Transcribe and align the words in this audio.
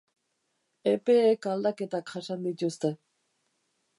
Epeek 0.91 1.47
aldaketak 1.51 2.11
jasan 2.15 2.43
dituzte. 2.49 2.93